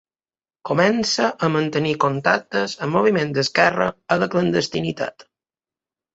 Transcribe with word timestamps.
Comença 0.69 1.27
a 1.47 1.49
mantenir 1.55 1.91
contactes 2.05 2.73
amb 2.87 2.97
moviments 2.99 3.37
d'esquerra 3.37 3.89
a 4.17 4.19
la 4.25 4.31
clandestinitat. 4.35 5.29